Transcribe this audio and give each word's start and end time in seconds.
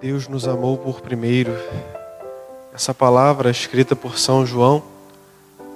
Deus 0.00 0.28
nos 0.28 0.48
amou 0.48 0.78
por 0.78 1.02
primeiro. 1.02 1.54
Essa 2.72 2.94
palavra 2.94 3.50
escrita 3.50 3.94
por 3.94 4.18
São 4.18 4.46
João 4.46 4.82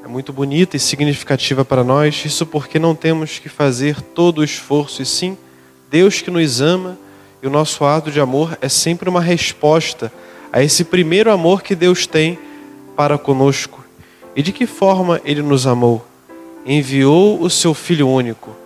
é 0.02 0.08
muito 0.08 0.32
bonita 0.32 0.78
e 0.78 0.80
significativa 0.80 1.62
para 1.62 1.84
nós, 1.84 2.24
isso 2.24 2.46
porque 2.46 2.78
não 2.78 2.94
temos 2.94 3.38
que 3.38 3.50
fazer 3.50 4.00
todo 4.00 4.38
o 4.38 4.44
esforço, 4.44 5.02
e 5.02 5.06
sim 5.06 5.36
Deus 5.90 6.22
que 6.22 6.30
nos 6.30 6.62
ama, 6.62 6.96
e 7.42 7.46
o 7.46 7.50
nosso 7.50 7.84
ato 7.84 8.10
de 8.10 8.18
amor 8.18 8.56
é 8.62 8.68
sempre 8.68 9.10
uma 9.10 9.20
resposta 9.20 10.10
a 10.50 10.62
esse 10.62 10.84
primeiro 10.84 11.30
amor 11.30 11.62
que 11.62 11.74
Deus 11.74 12.06
tem 12.06 12.38
para 12.96 13.18
conosco. 13.18 13.84
E 14.34 14.42
de 14.42 14.52
que 14.52 14.66
forma 14.66 15.20
ele 15.22 15.42
nos 15.42 15.66
amou? 15.66 16.02
Enviou 16.64 17.42
o 17.42 17.50
seu 17.50 17.74
Filho 17.74 18.08
único. 18.08 18.56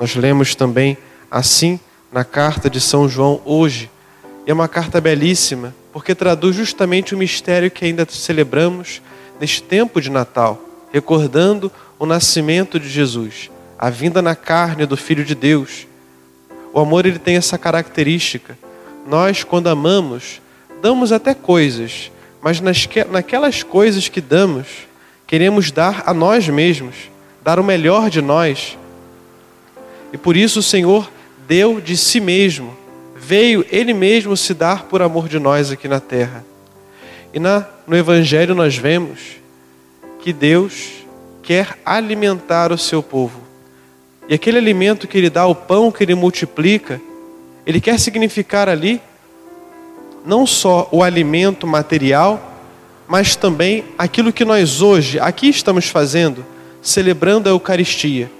Nós 0.00 0.16
lemos 0.16 0.54
também 0.54 0.96
assim 1.30 1.78
na 2.10 2.24
carta 2.24 2.70
de 2.70 2.80
São 2.80 3.06
João 3.06 3.42
hoje. 3.44 3.90
E 4.46 4.50
é 4.50 4.54
uma 4.54 4.68
carta 4.68 5.00
belíssima, 5.00 5.74
porque 5.92 6.14
traduz 6.14 6.56
justamente 6.56 7.14
o 7.14 7.18
mistério 7.18 7.70
que 7.70 7.84
ainda 7.84 8.06
celebramos 8.08 9.00
neste 9.40 9.62
tempo 9.62 10.00
de 10.00 10.10
Natal, 10.10 10.60
recordando 10.92 11.70
o 11.98 12.06
nascimento 12.06 12.80
de 12.80 12.88
Jesus, 12.88 13.50
a 13.78 13.88
vinda 13.90 14.20
na 14.20 14.34
carne 14.34 14.86
do 14.86 14.96
Filho 14.96 15.24
de 15.24 15.34
Deus. 15.34 15.86
O 16.72 16.80
amor 16.80 17.06
ele 17.06 17.18
tem 17.18 17.36
essa 17.36 17.56
característica. 17.56 18.58
Nós, 19.06 19.44
quando 19.44 19.68
amamos, 19.68 20.40
damos 20.80 21.12
até 21.12 21.34
coisas, 21.34 22.10
mas 22.40 22.60
naquelas 22.60 23.62
coisas 23.62 24.08
que 24.08 24.20
damos, 24.20 24.66
queremos 25.26 25.70
dar 25.70 26.02
a 26.06 26.12
nós 26.12 26.48
mesmos, 26.48 26.94
dar 27.42 27.60
o 27.60 27.64
melhor 27.64 28.10
de 28.10 28.20
nós. 28.20 28.76
E 30.12 30.18
por 30.18 30.36
isso 30.36 30.58
o 30.58 30.62
Senhor 30.62 31.08
deu 31.46 31.80
de 31.80 31.96
si 31.96 32.20
mesmo, 32.20 32.76
veio 33.22 33.64
Ele 33.70 33.94
mesmo 33.94 34.36
se 34.36 34.52
dar 34.52 34.84
por 34.84 35.00
amor 35.00 35.28
de 35.28 35.38
nós 35.38 35.70
aqui 35.70 35.86
na 35.86 36.00
terra. 36.00 36.44
E 37.32 37.38
na, 37.38 37.64
no 37.86 37.96
Evangelho 37.96 38.52
nós 38.54 38.76
vemos 38.76 39.36
que 40.20 40.32
Deus 40.32 40.90
quer 41.42 41.78
alimentar 41.84 42.72
o 42.72 42.78
seu 42.78 43.02
povo. 43.02 43.40
E 44.28 44.34
aquele 44.34 44.58
alimento 44.58 45.06
que 45.06 45.16
Ele 45.16 45.30
dá, 45.30 45.46
o 45.46 45.54
pão 45.54 45.92
que 45.92 46.02
Ele 46.02 46.16
multiplica, 46.16 47.00
Ele 47.64 47.80
quer 47.80 47.98
significar 47.98 48.68
ali 48.68 49.00
não 50.26 50.44
só 50.44 50.88
o 50.90 51.02
alimento 51.02 51.66
material, 51.66 52.50
mas 53.06 53.36
também 53.36 53.84
aquilo 53.96 54.32
que 54.32 54.44
nós 54.44 54.80
hoje 54.80 55.18
aqui 55.20 55.48
estamos 55.48 55.86
fazendo, 55.86 56.44
celebrando 56.80 57.48
a 57.48 57.52
Eucaristia. 57.52 58.30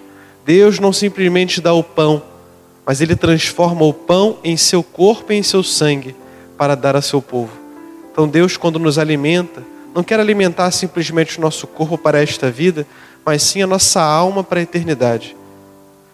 Deus 0.44 0.80
não 0.80 0.92
simplesmente 0.92 1.60
dá 1.60 1.72
o 1.72 1.84
pão, 1.84 2.22
mas 2.86 3.00
Ele 3.00 3.16
transforma 3.16 3.84
o 3.84 3.92
pão 3.92 4.38
em 4.42 4.56
seu 4.56 4.82
corpo 4.82 5.32
e 5.32 5.36
em 5.36 5.42
seu 5.42 5.62
sangue 5.62 6.14
para 6.56 6.74
dar 6.74 6.96
a 6.96 7.02
seu 7.02 7.22
povo. 7.22 7.52
Então, 8.10 8.28
Deus, 8.28 8.56
quando 8.56 8.78
nos 8.78 8.98
alimenta, 8.98 9.62
não 9.94 10.02
quer 10.02 10.20
alimentar 10.20 10.70
simplesmente 10.70 11.38
o 11.38 11.40
nosso 11.40 11.66
corpo 11.66 11.96
para 11.96 12.22
esta 12.22 12.50
vida, 12.50 12.86
mas 13.24 13.42
sim 13.42 13.62
a 13.62 13.66
nossa 13.66 14.02
alma 14.02 14.42
para 14.42 14.60
a 14.60 14.62
eternidade. 14.62 15.36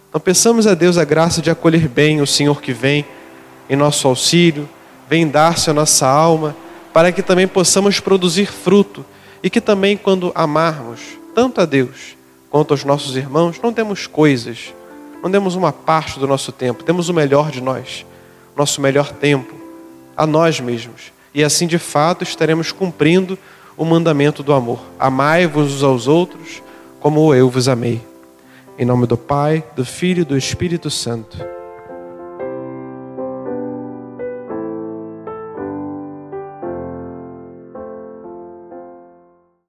Então, 0.08 0.20
peçamos 0.20 0.66
a 0.66 0.74
Deus 0.74 0.96
a 0.96 1.04
graça 1.04 1.42
de 1.42 1.50
acolher 1.50 1.88
bem 1.88 2.20
o 2.20 2.26
Senhor 2.26 2.60
que 2.60 2.72
vem 2.72 3.04
em 3.68 3.76
nosso 3.76 4.08
auxílio, 4.08 4.68
vem 5.08 5.28
dar-se 5.28 5.70
a 5.70 5.74
nossa 5.74 6.06
alma, 6.06 6.56
para 6.92 7.12
que 7.12 7.22
também 7.22 7.46
possamos 7.46 8.00
produzir 8.00 8.46
fruto 8.46 9.04
e 9.42 9.50
que 9.50 9.60
também, 9.60 9.96
quando 9.96 10.32
amarmos 10.34 11.00
tanto 11.34 11.60
a 11.60 11.64
Deus 11.64 12.16
quanto 12.50 12.72
aos 12.72 12.84
nossos 12.84 13.16
irmãos, 13.16 13.60
não 13.62 13.72
temos 13.72 14.06
coisas, 14.06 14.74
não 15.22 15.30
demos 15.30 15.54
uma 15.54 15.72
parte 15.72 16.18
do 16.18 16.26
nosso 16.26 16.52
tempo, 16.52 16.84
demos 16.84 17.08
o 17.08 17.14
melhor 17.14 17.50
de 17.50 17.60
nós, 17.60 18.06
nosso 18.56 18.80
melhor 18.80 19.12
tempo, 19.12 19.54
a 20.16 20.26
nós 20.26 20.60
mesmos. 20.60 21.12
E 21.34 21.44
assim, 21.44 21.66
de 21.66 21.78
fato, 21.78 22.22
estaremos 22.22 22.72
cumprindo 22.72 23.38
o 23.76 23.84
mandamento 23.84 24.42
do 24.42 24.52
amor. 24.52 24.80
Amai-vos 24.98 25.74
uns 25.74 25.82
aos 25.82 26.08
outros 26.08 26.62
como 27.00 27.32
eu 27.34 27.48
vos 27.48 27.68
amei. 27.68 28.02
Em 28.78 28.84
nome 28.84 29.06
do 29.06 29.16
Pai, 29.16 29.64
do 29.76 29.84
Filho 29.84 30.22
e 30.22 30.24
do 30.24 30.36
Espírito 30.36 30.90
Santo. 30.90 31.38